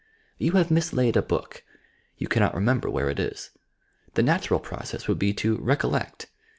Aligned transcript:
You 0.39 0.53
have 0.53 0.71
mislaid 0.71 1.15
a 1.15 1.21
book; 1.21 1.63
you 2.17 2.27
cannot 2.27 2.55
remember 2.55 2.89
where 2.89 3.11
it 3.11 3.19
is. 3.19 3.51
The 4.15 4.23
natural 4.23 4.59
process 4.59 5.07
would 5.07 5.19
be 5.19 5.31
to 5.35 5.57
"recollect." 5.57 6.25